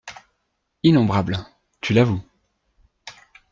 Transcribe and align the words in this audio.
Innombrables!… 0.81 1.45
tu 1.79 1.93
l’avoues!… 1.93 2.23